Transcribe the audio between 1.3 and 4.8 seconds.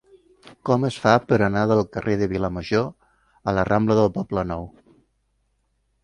per anar del carrer de Vilamajor a la rambla del Poblenou?